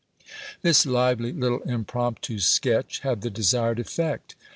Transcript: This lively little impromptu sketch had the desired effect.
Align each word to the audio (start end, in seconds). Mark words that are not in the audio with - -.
This 0.63 0.83
lively 0.87 1.31
little 1.31 1.61
impromptu 1.61 2.39
sketch 2.39 3.01
had 3.01 3.21
the 3.21 3.29
desired 3.29 3.77
effect. 3.77 4.33